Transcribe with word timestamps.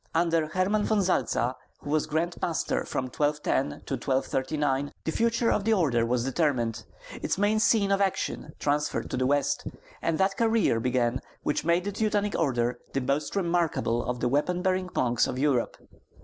Under 0.15 0.47
Herman 0.47 0.83
Von 0.85 1.01
Salza, 1.03 1.53
who 1.81 1.91
was 1.91 2.07
grand 2.07 2.35
master 2.41 2.85
from 2.85 3.05
1210 3.05 3.81
to 3.85 3.93
1239, 3.93 4.91
the 5.03 5.11
future 5.11 5.51
of 5.51 5.63
the 5.63 5.73
order 5.75 6.07
was 6.07 6.23
determined, 6.25 6.85
its 7.21 7.37
main 7.37 7.59
scene 7.59 7.91
of 7.91 8.01
action 8.01 8.53
transferred 8.57 9.11
to 9.11 9.17
the 9.17 9.27
West, 9.27 9.67
and 10.01 10.17
that 10.17 10.37
career 10.37 10.79
begun 10.79 11.21
which 11.43 11.63
made 11.63 11.83
the 11.83 11.91
Teutonic 11.91 12.33
Order 12.35 12.79
the 12.93 13.01
most 13.01 13.35
remarkable 13.35 14.03
of 14.03 14.21
the 14.21 14.27
weapon 14.27 14.63
bearing 14.63 14.89
monks 14.95 15.27
of 15.27 15.37
Europe. 15.37 15.77